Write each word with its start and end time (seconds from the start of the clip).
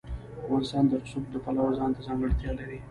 افغانستان 0.43 0.83
د 0.87 0.91
رسوب 1.03 1.23
د 1.31 1.35
پلوه 1.43 1.71
ځانته 1.79 2.01
ځانګړتیا 2.07 2.51
لري. 2.59 2.77